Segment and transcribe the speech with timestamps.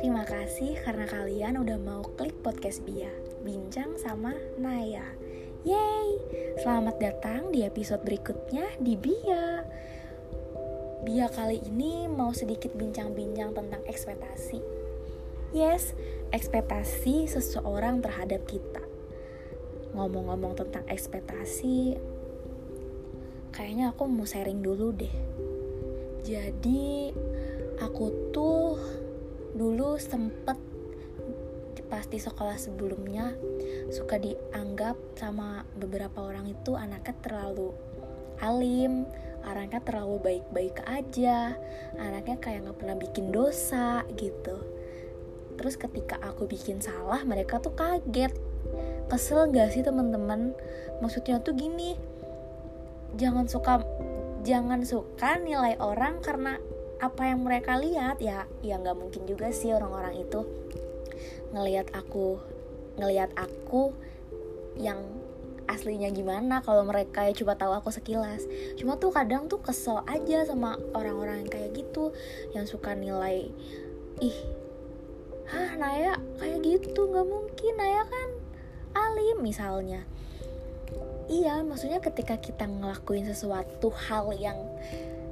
[0.00, 3.12] Terima kasih karena kalian udah mau klik podcast Bia
[3.44, 5.04] Bincang sama Naya.
[5.68, 6.16] Yeay,
[6.64, 9.68] selamat datang di episode berikutnya di Bia.
[11.04, 14.64] Bia kali ini mau sedikit bincang-bincang tentang ekspektasi.
[15.52, 15.92] Yes,
[16.32, 18.80] ekspektasi seseorang terhadap kita.
[19.92, 22.00] Ngomong-ngomong tentang ekspektasi
[23.52, 25.12] Kayaknya aku mau sharing dulu deh
[26.22, 27.10] Jadi
[27.82, 28.78] aku tuh
[29.58, 30.58] dulu sempet
[31.92, 33.36] pas di sekolah sebelumnya
[33.92, 37.76] suka dianggap sama beberapa orang itu anaknya terlalu
[38.40, 39.04] alim,
[39.44, 41.52] anaknya terlalu baik-baik aja,
[42.00, 44.56] anaknya kayak nggak pernah bikin dosa gitu.
[45.60, 48.32] Terus ketika aku bikin salah, mereka tuh kaget.
[49.12, 50.56] Kesel gak sih teman-teman?
[51.04, 52.00] Maksudnya tuh gini,
[53.20, 53.84] jangan suka
[54.42, 56.58] jangan suka nilai orang karena
[57.02, 58.22] apa yang mereka lihat.
[58.22, 60.46] Ya ya nggak mungkin juga sih orang-orang itu
[61.54, 62.38] ngelihat aku
[63.00, 63.96] ngelihat aku
[64.76, 65.00] yang
[65.70, 68.44] aslinya gimana kalau mereka ya coba tahu aku sekilas.
[68.76, 72.12] Cuma tuh kadang tuh kesel aja sama orang-orang yang kayak gitu
[72.52, 73.48] yang suka nilai
[74.22, 74.38] ih
[75.50, 78.28] hah Naya kayak gitu nggak mungkin Naya kan
[78.94, 80.06] alim misalnya
[81.30, 84.58] iya maksudnya ketika kita ngelakuin sesuatu hal yang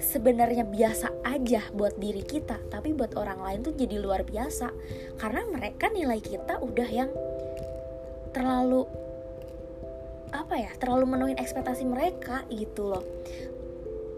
[0.00, 4.70] sebenarnya biasa aja buat diri kita tapi buat orang lain tuh jadi luar biasa.
[5.16, 7.10] Karena mereka nilai kita udah yang
[8.34, 8.84] terlalu
[10.34, 13.04] apa ya terlalu menuhin ekspektasi mereka gitu loh.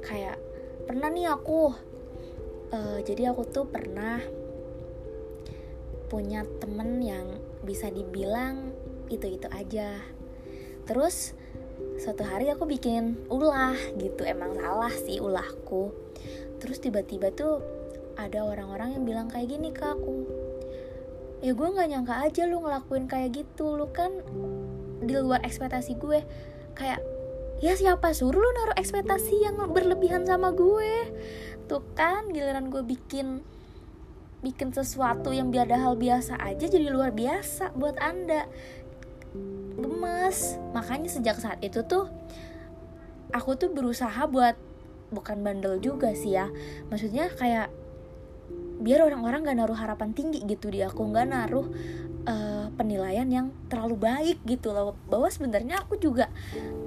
[0.03, 0.41] Kayak
[0.87, 1.75] pernah nih aku
[2.73, 4.23] uh, jadi aku tuh pernah
[6.07, 7.27] punya temen yang
[7.67, 8.71] bisa dibilang
[9.11, 9.99] itu-itu aja
[10.87, 11.35] terus
[12.01, 14.23] suatu hari aku bikin ulah gitu.
[14.25, 15.93] Emang salah sih ulahku.
[16.63, 17.61] Terus tiba-tiba tuh
[18.17, 20.25] ada orang-orang yang bilang kayak gini ke aku.
[21.45, 23.77] Ya gue nggak nyangka aja lu ngelakuin kayak gitu.
[23.77, 24.13] Lu kan
[25.05, 26.25] di luar ekspektasi gue.
[26.77, 27.01] Kayak
[27.61, 31.13] ya siapa suruh lu naruh ekspektasi yang berlebihan sama gue?
[31.69, 33.45] Tuh kan giliran gue bikin
[34.45, 38.47] bikin sesuatu yang biada hal biasa aja jadi luar biasa buat anda
[39.77, 40.59] gemes.
[40.73, 42.09] Makanya sejak saat itu tuh
[43.31, 44.57] aku tuh berusaha buat
[45.13, 46.51] bukan bandel juga sih ya.
[46.91, 47.71] Maksudnya kayak
[48.77, 51.07] biar orang-orang gak naruh harapan tinggi gitu di aku.
[51.13, 51.67] Gak naruh
[52.27, 54.99] uh, penilaian yang terlalu baik gitu loh.
[55.07, 56.33] Bahwa sebenarnya aku juga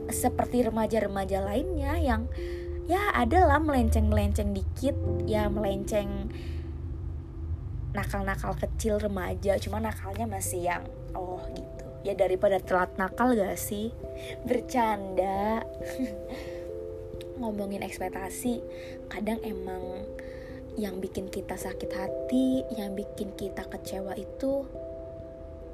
[0.10, 2.26] seperti remaja-remaja lainnya yang
[2.90, 4.96] ya adalah melenceng-melenceng dikit.
[5.30, 6.30] Ya melenceng
[7.94, 9.58] nakal-nakal kecil remaja.
[9.58, 10.84] Cuma nakalnya masih yang
[11.18, 13.92] oh gitu ya daripada telat nakal gak sih?
[14.48, 15.64] Bercanda.
[17.40, 18.60] Ngomongin ekspektasi
[19.08, 20.04] kadang emang
[20.80, 24.64] yang bikin kita sakit hati yang bikin kita kecewa itu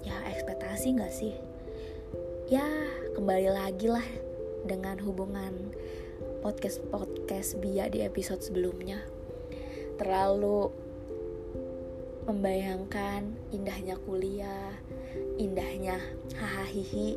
[0.06, 1.34] ya ekspektasi gak sih?
[2.50, 2.66] Ya
[3.18, 4.06] kembali lagi lah
[4.66, 5.74] dengan hubungan
[6.46, 9.02] podcast podcast Bia di episode sebelumnya.
[9.98, 10.70] Terlalu
[12.26, 14.74] membayangkan indahnya kuliah
[15.38, 16.00] indahnya
[16.36, 17.12] hahaha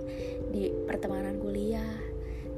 [0.50, 1.98] di pertemanan kuliah.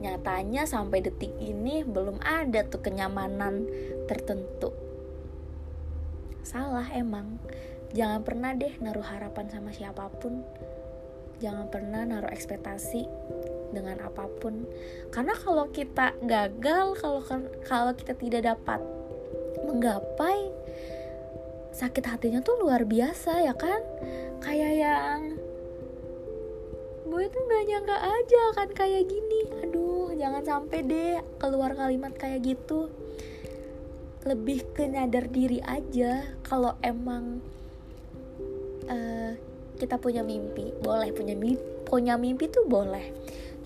[0.01, 3.69] Nyatanya sampai detik ini belum ada tuh kenyamanan
[4.09, 4.73] tertentu.
[6.41, 7.37] Salah emang.
[7.93, 10.41] Jangan pernah deh naruh harapan sama siapa pun.
[11.41, 13.05] Jangan pernah naruh ekspektasi
[13.77, 14.65] dengan apa pun.
[15.13, 18.81] Karena kalau kita gagal kalau kan, kalau kita tidak dapat
[19.65, 20.49] menggapai
[21.71, 23.81] sakit hatinya tuh luar biasa ya kan?
[24.41, 25.40] Kayak yang
[27.11, 29.41] gue tuh gak nyangka aja kan kayak gini.
[29.67, 32.87] Aduh jangan sampai deh keluar kalimat kayak gitu.
[34.23, 37.43] Lebih ke nyadar diri aja kalau emang
[38.87, 39.33] uh,
[39.75, 40.71] kita punya mimpi.
[40.79, 43.11] Boleh punya mimpi punya mimpi tuh boleh.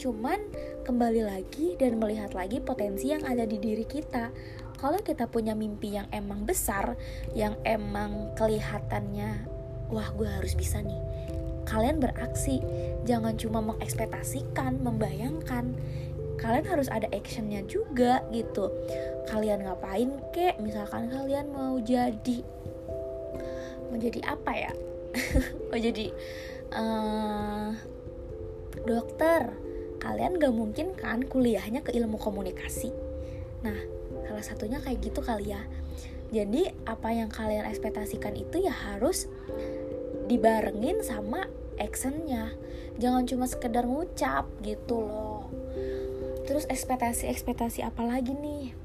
[0.01, 0.41] Cuman
[0.89, 4.33] kembali lagi dan melihat lagi potensi yang ada di diri kita.
[4.81, 6.97] Kalau kita punya mimpi yang emang besar
[7.37, 9.49] yang emang kelihatannya
[9.93, 11.24] wah gue harus bisa nih
[11.65, 12.61] kalian beraksi.
[13.09, 15.77] Jangan cuma mengekspektasikan membayangkan.
[16.41, 18.69] Kalian harus ada actionnya juga gitu.
[19.31, 20.61] Kalian ngapain kek?
[20.61, 22.45] Misalkan kalian mau jadi
[23.89, 24.73] mau jadi apa ya?
[25.71, 26.11] Mau jadi
[26.75, 27.71] uh,
[28.83, 29.55] dokter.
[30.03, 32.91] Kalian gak mungkin kan kuliahnya ke ilmu komunikasi.
[33.63, 33.79] Nah
[34.27, 35.63] salah satunya kayak gitu kali ya.
[36.35, 39.31] Jadi apa yang kalian ekspektasikan itu ya harus
[40.27, 42.55] dibarengin sama actionnya.
[42.99, 45.51] Jangan cuma sekedar ngucap gitu loh.
[46.45, 48.77] Terus ekspektasi ekspektasi apa lagi nih?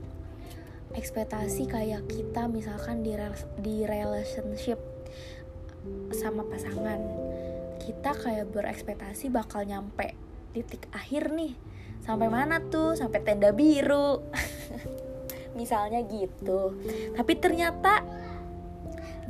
[0.95, 3.13] Ekspektasi kayak kita misalkan di
[3.61, 4.81] di relationship
[6.15, 6.99] sama pasangan.
[7.83, 10.17] Kita kayak berekspektasi bakal nyampe
[10.55, 11.53] titik akhir nih.
[12.01, 12.97] Sampai mana tuh?
[12.97, 14.23] Sampai tenda biru.
[15.59, 16.79] Misalnya gitu.
[17.13, 18.01] Tapi ternyata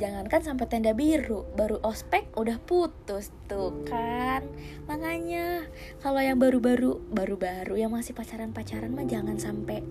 [0.00, 4.40] jangankan sampai tenda biru baru ospek udah putus tuh kan.
[4.88, 5.68] Makanya
[6.00, 9.84] kalau yang baru-baru baru-baru yang masih pacaran-pacaran mah jangan sampai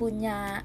[0.00, 0.64] punya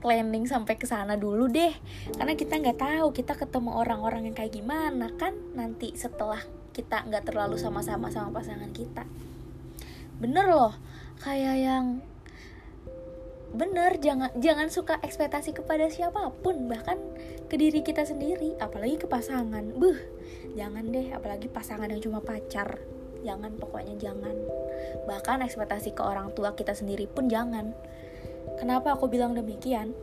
[0.00, 1.76] planning sampai ke sana dulu deh.
[2.16, 6.40] Karena kita nggak tahu kita ketemu orang-orang yang kayak gimana kan nanti setelah
[6.72, 9.04] kita nggak terlalu sama-sama sama pasangan kita.
[10.16, 10.72] Bener loh
[11.20, 11.84] kayak yang
[13.54, 16.98] bener jangan jangan suka ekspektasi kepada siapa pun bahkan
[17.46, 19.76] ke diri kita sendiri apalagi ke pasangan.
[19.76, 19.96] Buh
[20.58, 22.82] jangan deh apalagi pasangan yang cuma pacar.
[23.22, 24.34] Jangan pokoknya jangan.
[25.06, 27.74] Bahkan ekspektasi ke orang tua kita sendiri pun jangan.
[28.58, 29.94] Kenapa aku bilang demikian?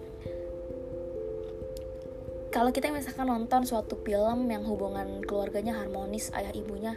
[2.54, 6.94] Kalau kita misalkan nonton suatu film yang hubungan keluarganya harmonis ayah ibunya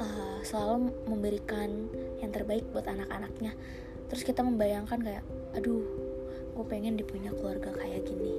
[0.00, 1.92] uh, selalu memberikan
[2.24, 3.52] yang terbaik buat anak-anaknya
[4.10, 5.24] terus kita membayangkan kayak
[5.54, 6.10] aduh
[6.60, 8.36] gue pengen dia punya keluarga kayak gini.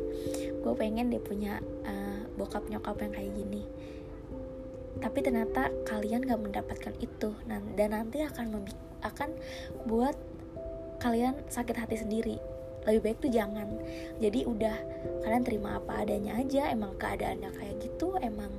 [0.61, 1.57] Gue pengen dia punya
[1.87, 3.65] uh, bokap nyokap yang kayak gini.
[5.01, 7.33] Tapi ternyata kalian gak mendapatkan itu.
[7.49, 8.61] Dan nanti akan
[9.01, 9.29] akan
[9.89, 10.13] buat
[11.01, 12.37] kalian sakit hati sendiri.
[12.85, 13.65] Lebih baik tuh jangan.
[14.21, 14.77] Jadi udah
[15.25, 16.69] kalian terima apa adanya aja.
[16.69, 18.53] Emang keadaannya kayak gitu emang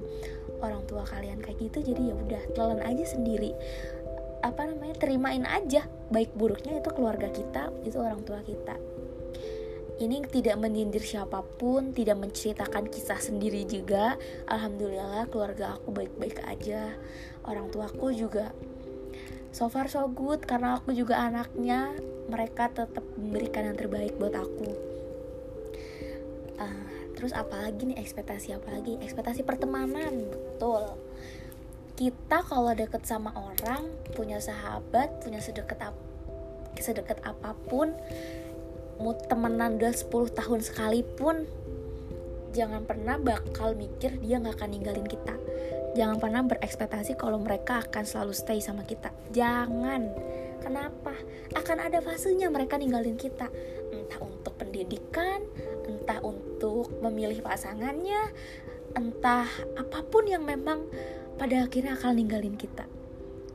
[0.63, 3.51] orang tua kalian kayak gitu jadi ya udah telan aja sendiri
[4.43, 5.87] apa namanya terimain aja.
[6.11, 8.77] Baik buruknya itu keluarga kita itu orang tua kita.
[10.03, 14.19] Ini tidak menyindir siapa pun tidak menceritakan kisah sendiri juga.
[14.51, 16.99] Alhamdulillah keluarga aku baik-baik aja.
[17.47, 18.51] Orang tuaku juga
[19.55, 21.95] so far so good karena aku juga anaknya.
[22.27, 24.69] Mereka tetap memberikan yang terbaik buat aku.
[26.59, 28.03] Uh, terus apalagi nih?
[28.03, 30.99] Ekspektasi apalagi ekspektasi pertemanan betul
[31.97, 35.97] kita kalau deket sama orang punya sahabat punya sedekat ap
[36.81, 37.93] sedekat apa pun
[38.97, 41.45] mau temenan udah 10 tahun sekalipun
[42.53, 45.35] jangan pernah bakal mikir dia nggak akan ninggalin kita.
[45.93, 49.13] Jangan pernah berekspektasi kalau mereka akan selalu stay sama kita.
[49.33, 50.09] Jangan.
[50.61, 51.17] Kenapa?
[51.57, 53.49] Akan ada fasenya mereka ninggalin kita.
[53.93, 55.41] Entah untuk pendidikan
[55.83, 58.31] entah untuk memilih pasangannya
[58.93, 60.85] entah apa pun yang memang
[61.43, 62.87] pada akhirnya akan ninggalin kita.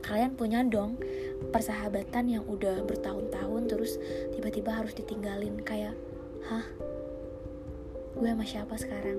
[0.04, 1.00] Kalian punya dong
[1.48, 3.96] persahabatan yang udah bertahun-tahun terus
[4.36, 5.96] tiba-tiba harus ditinggalin kayak
[6.52, 6.68] hah?
[8.12, 9.16] Gue sama siapa sekarang?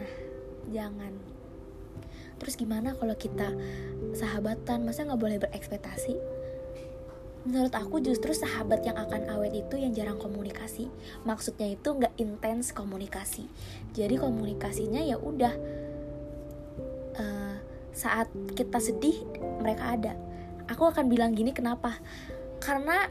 [0.00, 0.12] Nah
[0.72, 1.12] jangan.
[2.40, 3.52] Terus gimana kalau kita
[4.16, 4.88] sahabatan?
[4.88, 6.16] Masa nggak boleh berekspektasi?
[7.44, 10.88] Menurut aku justru sahabat yang akan awet itu yang jarang komunikasi.
[11.28, 13.44] Maksudnya itu nggak intens komunikasi.
[13.92, 15.52] Jadi komunikasinya ya udah
[17.98, 19.26] saat kita sedih
[19.58, 20.14] mereka ada.
[20.70, 21.98] Aku akan bilang gini kenapa?
[22.62, 23.10] Karena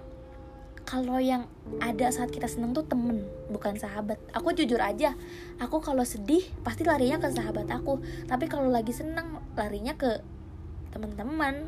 [0.87, 1.51] kalau yang
[1.83, 4.15] ada saat kita seneng tuh temen bukan sahabat.
[4.31, 5.19] Aku jujur aja
[5.59, 7.99] aku kalau sedih pasti larinya ke sahabat aku.
[8.31, 10.23] Tapi kalau lagi seneng larinya ke
[10.95, 11.67] teman-teman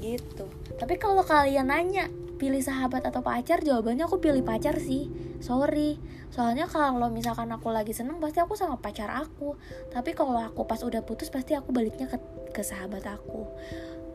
[0.00, 0.48] gitu.
[0.80, 5.08] Tapi kalau kalian nanya pilih sahabat atau pacar jawabannya aku pilih pacar sih.
[5.40, 5.96] Sorry.
[6.28, 9.56] Soalnya kalau misalkan aku lagi seneng pasti aku sama pacar aku.
[9.90, 12.20] Tapi kalau aku pas udah putus pasti aku baliknya ke,
[12.52, 13.48] ke sahabat aku.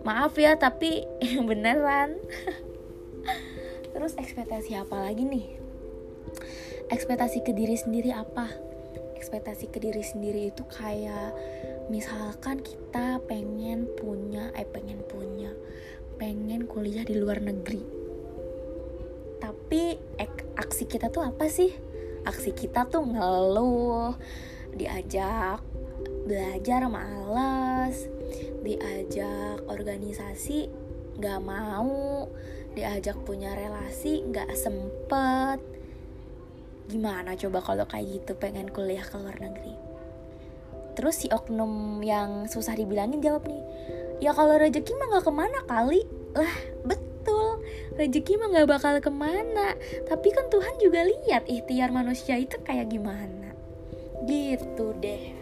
[0.05, 1.05] Maaf ya tapi
[1.49, 2.15] beneran.
[3.93, 5.45] Terus ekspektasi apa lagi nih?
[6.93, 8.47] Ekspektasi ke diri sendiri apa?
[9.17, 11.33] Ekspektasi ke diri sendiri itu kayak
[11.89, 15.51] misalkan kita pengen punya eh pengen punya
[16.17, 18.00] pengen kuliah di luar negeri
[19.41, 19.97] tapi
[20.55, 21.73] aksi kita tuh apa sih?
[22.21, 24.13] Aksi kita tuh ngeluh
[24.71, 25.59] diajak
[26.23, 28.07] belajar males
[28.63, 30.71] diajak organisasi
[31.19, 32.29] gak mau
[32.71, 35.59] diajak punya relasi gak sempet.
[36.87, 39.75] Gimana coba kalau kayak gitu pengen kuliah ke luar negeri?
[40.95, 43.63] Terus si oknum yang susah dibilangin jawab nih
[44.21, 46.01] ya kalau rezeki mah gak ke mana kali.
[46.37, 46.55] Lah
[46.85, 47.10] betul
[48.01, 49.77] rezeki mah gak bakal ke mana.
[50.09, 53.53] Tapi kan Tuhan juga lihat ikhtiar manusia itu kayak gimana.
[54.25, 55.37] Gitu deh.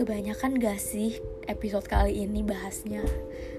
[0.00, 3.04] Kebanyakan gak sih episode kali ini bahasnya?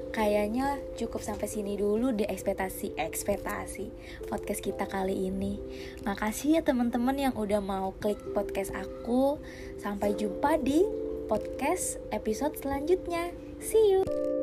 [0.09, 3.93] Kayaknya cukup sampai sini dulu deh ekspektasi ekspektasi
[4.25, 5.61] podcast kita kali ini.
[6.01, 9.37] Makasih ya teman-teman yang udah mau klik podcast aku.
[9.77, 10.81] Sampai jumpa di
[11.29, 13.29] podcast episode selanjutnya.
[13.61, 14.38] See you